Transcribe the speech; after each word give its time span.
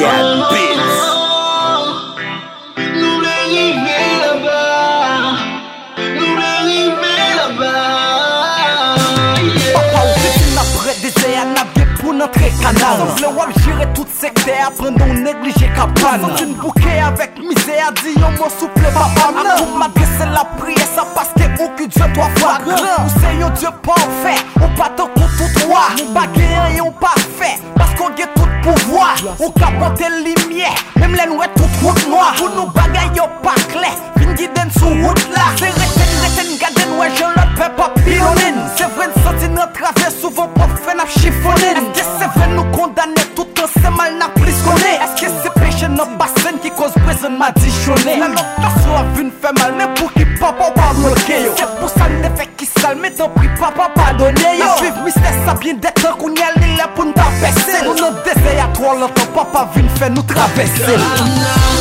Got 0.00 0.48
Beats. 0.48 0.96
Nous 2.78 3.20
l'arriver 3.20 4.06
là-bas. 4.24 5.36
Nous 5.98 6.36
l'arriver 6.40 7.20
là-bas. 7.36 8.96
Papa 9.74 10.00
ou 10.06 10.14
vete 10.22 10.46
na 10.54 10.64
pre 10.72 10.94
de 11.02 11.10
ze 11.20 11.30
a 11.36 11.44
nabge 11.44 11.84
pou 12.00 12.14
nan 12.14 12.32
tre 12.32 12.48
kanal 12.62 12.96
San 12.96 13.12
vle 13.18 13.28
wap 13.36 13.52
jire 13.60 13.86
tout 13.92 14.08
sekte 14.20 14.56
apren 14.64 14.96
don 14.96 15.12
neglije 15.20 15.68
kapan 15.76 16.24
San 16.24 16.48
un 16.48 16.56
bouke 16.62 16.96
avek 17.08 17.36
mize 17.44 17.76
a 17.76 17.92
di 18.00 18.16
yon 18.16 18.32
mot 18.40 18.48
souple 18.56 18.88
papa 18.96 19.28
nan 19.36 19.52
Pou 19.58 19.76
m'adrese 19.82 20.32
la 20.32 20.46
priye 20.56 20.86
sa 20.94 21.04
paske 21.12 21.44
ou 21.58 21.68
ki 21.76 21.92
Dieu 21.92 22.08
toi 22.16 22.32
flagran 22.38 23.12
Ou 29.40 29.50
kapote 29.52 30.04
limye, 30.22 30.68
mem 31.00 31.14
len 31.16 31.30
wè 31.38 31.46
tout 31.54 31.76
wout 31.80 32.00
mwa 32.10 32.26
Ou 32.42 32.50
nou 32.52 32.68
bagay 32.74 33.06
yo 33.16 33.24
pakle, 33.40 33.88
vin 34.18 34.34
giden 34.36 34.68
sou 34.74 34.90
wout 35.00 35.22
la. 35.32 35.46
Se 35.56 35.70
reten 35.78 36.10
reten 36.20 36.50
gaden 36.60 36.92
wè 36.98 37.06
jen 37.16 37.32
lot 37.38 37.54
pe 37.56 37.70
pa 37.78 37.86
pilonin. 38.02 38.58
Se 38.76 38.84
vren 38.98 39.16
soti 39.22 39.48
nan 39.54 39.72
trave 39.78 40.10
souvo 40.12 40.44
pot 40.58 40.74
fè 40.84 40.92
nap 40.98 41.08
chifonin. 41.14 41.80
Eske 41.80 42.04
se 42.18 42.28
vren 42.36 42.52
nou 42.58 42.68
kondane 42.74 43.24
tout 43.38 43.64
an 43.64 43.72
se 43.78 43.94
mal 43.96 44.12
nap 44.20 44.36
priskone 44.36 44.92
Eske 45.06 45.32
se 45.38 45.54
peche 45.56 45.88
nan 45.88 46.18
basen 46.20 46.60
ki 46.60 46.74
koz 46.76 46.92
brezen 47.00 47.40
ma 47.40 47.48
dishone 47.56 48.18
Nan 48.20 48.36
lot 48.36 48.60
taso 48.60 48.92
avin 49.00 49.32
fè 49.40 49.54
mal, 49.56 49.72
ne 49.80 49.88
pou 49.96 50.12
ki 50.18 50.28
papa 50.36 50.68
pa 50.76 50.92
bloke 51.00 51.40
yo? 51.46 51.56
Se 51.56 51.70
pou 51.78 51.88
sa 51.96 52.12
ne 52.12 52.28
fè 52.36 52.50
ki 52.60 52.68
sal, 52.74 53.00
me 53.00 53.08
tan 53.16 53.32
pri 53.38 53.48
papa 53.56 53.88
pa 53.96 54.12
donye 54.20 54.58
yo. 54.60 54.68
Nan 54.68 54.78
suiv 54.84 55.00
mister 55.08 55.44
sa 55.46 55.56
bin 55.64 55.80
detan 55.80 56.20
koun 56.20 56.36
yel 56.36 56.59
lantan 59.00 59.30
papa 59.32 59.62
vin 59.74 59.88
fè 59.96 60.10
nou 60.12 60.24
travesse 60.28 61.79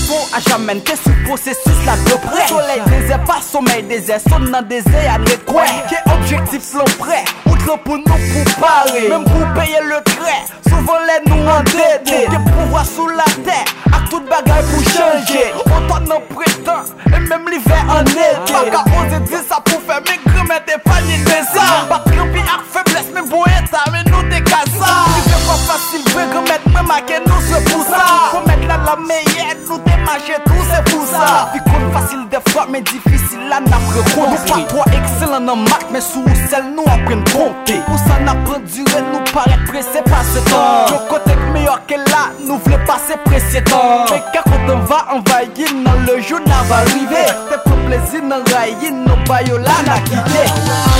Fè 0.00 0.14
volopon 0.14 0.34
a 0.34 0.40
jamen 0.40 0.80
te 0.80 0.96
sou 0.96 1.12
prosesus 1.24 1.84
la 1.86 1.96
de 1.96 2.16
pre 2.24 2.46
Soleil 2.48 2.82
dese 2.88 3.18
pa 3.26 3.40
sommeil 3.40 3.86
Son 4.28 4.50
nan 4.50 4.66
dese 4.68 5.06
a 5.08 5.18
ne 5.18 5.36
kwe 5.46 5.66
Ke 5.90 6.00
objektif 6.12 6.72
lon 6.74 6.88
pre 6.98 7.20
Outre 7.46 7.76
pou 7.84 7.96
nou 7.96 8.04
pou 8.06 8.44
pare 8.60 9.08
Mem 9.08 9.24
pou 9.24 9.48
paye 9.56 9.80
le 9.88 10.00
tre 10.08 10.36
Souvan 10.68 11.06
lè 11.08 11.18
nou 11.26 11.48
an 11.52 11.64
dede 11.72 12.22
Ke 12.30 12.40
pouvoi 12.46 12.84
sou 12.84 13.08
la 13.08 13.26
te 13.44 13.58
Ak 13.90 14.08
tout 14.10 14.24
bagay 14.30 14.62
pou 14.70 14.82
chanje 14.92 15.44
Otan 15.66 16.08
nan 16.08 16.24
pretan 16.30 16.88
E 17.10 17.22
mem 17.26 17.48
li 17.50 17.60
ve 17.66 17.80
an 17.96 18.12
ete 18.14 18.64
Baka 18.70 18.84
ose 19.02 19.22
di 19.28 19.42
sa 19.48 19.60
pou 19.66 19.80
fè 19.86 20.00
Me 20.06 20.18
kremen 20.26 20.64
te 20.68 20.78
fanyi 20.86 21.20
de 21.26 21.40
sa 21.52 21.66
Bak 21.90 22.08
krepi 22.08 22.46
ak 22.46 22.66
febles 22.76 23.12
Me 23.16 23.26
bo 23.30 23.44
eta 23.50 23.86
me 23.92 24.04
nou 24.10 24.24
de 24.32 24.42
kasa 24.48 24.94
Li 25.16 25.26
ve 25.28 25.42
pa 25.48 25.60
fasil 25.66 26.06
ve 26.14 26.28
remet 26.34 26.70
Me 26.72 26.86
make 26.88 27.22
nou 27.26 27.48
se 27.50 27.64
pou 27.70 27.84
sa 27.90 28.06
Faut 28.30 28.46
mettre 28.46 28.68
la 28.68 28.80
la 28.90 28.96
meilleure 28.96 29.59
nou 29.70 29.78
te 29.86 29.96
maje 30.04 30.36
tou 30.46 30.64
se 30.66 30.78
pou 30.90 31.06
sa. 31.10 31.26
Vi 31.54 31.60
kon 31.68 31.86
fasil 31.94 32.22
defwa 32.32 32.66
men 32.72 32.84
difisil 32.90 33.42
la 33.50 33.60
nap 33.62 33.84
rekonte 33.94 34.16
bon, 34.16 34.32
Nou 34.34 34.48
pa 34.48 34.58
tro 34.70 34.86
ekselen 34.98 35.46
nan 35.46 35.62
mak 35.68 35.86
men 35.94 36.02
sou 36.04 36.24
ou 36.26 36.48
sel 36.50 36.66
nou 36.74 36.86
apren 36.90 37.22
bon, 37.30 37.52
konte 37.54 37.78
Pou 37.86 38.00
sa 38.02 38.18
nap 38.26 38.42
rendure 38.50 39.02
nou 39.08 39.22
paret 39.30 39.62
prese 39.70 40.02
pase 40.08 40.42
tan. 40.50 40.56
Bon. 40.56 40.94
Yo 40.94 41.00
kotek 41.12 41.44
meyo 41.54 41.76
ke 41.90 42.00
la 42.08 42.24
nou 42.42 42.58
vle 42.66 42.80
pase 42.90 43.18
prese 43.28 43.62
tan. 43.70 44.10
Mè 44.10 44.20
kakot 44.34 44.74
an 44.74 44.86
va 44.90 45.04
envaye 45.16 45.70
nan 45.84 46.04
le 46.08 46.18
joun 46.20 46.46
nan 46.50 46.66
va 46.72 46.82
rive 46.90 47.26
Te 47.52 47.62
pou 47.66 47.86
plezi 47.86 48.24
nan 48.26 48.46
raye 48.54 48.90
nan 48.96 49.24
bayo 49.30 49.62
la 49.62 49.78
na 49.86 50.02
kite. 50.08 50.99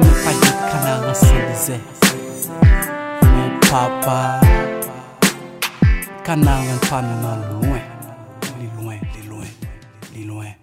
kuliphanyika 0.00 0.80
nangasindize 0.84 1.80
nepapa 3.36 4.40
kanange 6.22 6.72
mfana 6.72 7.16
naluwe 7.22 7.82
lilwe 8.60 9.00
lilwe 9.14 9.46
lilwe 10.14 10.54